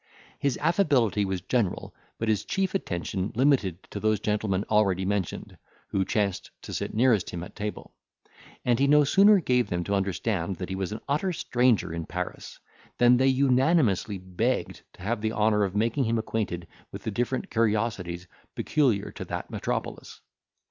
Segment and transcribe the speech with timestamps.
[0.39, 6.03] His affability was general but his chief attention limited to those gentlemen already mentioned, who
[6.05, 7.93] chanced to sit nearest him at table;
[8.65, 12.07] and he no sooner gave them to understand that he was an utter stranger in
[12.07, 12.59] Paris,
[12.97, 17.51] than they unanimously begged to have the honour of making him acquainted with the different
[17.51, 18.25] curiosities
[18.55, 20.19] peculiar to that metropolis.